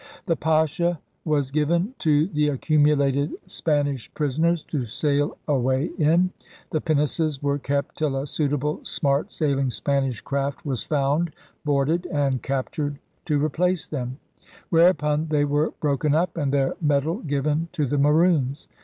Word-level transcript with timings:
The 0.25 0.35
Pascha 0.35 0.99
was 1.25 1.51
given 1.51 1.93
to 1.99 2.25
the 2.29 2.47
accumulated 2.49 3.33
Span 3.45 3.85
ish 3.85 4.11
prisoners 4.15 4.63
to 4.63 4.87
sail 4.87 5.37
away 5.47 5.91
in. 5.99 6.31
The 6.71 6.81
pinnaces 6.81 7.43
were 7.43 7.59
kept 7.59 7.99
till 7.99 8.15
a 8.15 8.25
suitable, 8.25 8.79
smart 8.81 9.29
saiHng 9.29 9.71
Spanish 9.71 10.19
craft 10.19 10.65
was 10.65 10.81
found, 10.81 11.31
boarded, 11.63 12.07
and 12.07 12.41
captured 12.41 12.97
to 13.25 13.37
replace 13.45 13.85
them; 13.85 14.17
whereupon 14.71 15.27
they 15.27 15.45
were 15.45 15.69
broken 15.79 16.15
up 16.15 16.35
and 16.35 16.51
their 16.51 16.73
metal 16.81 17.19
given 17.19 17.67
to 17.73 17.85
the 17.85 17.99
Maroons. 17.99 18.67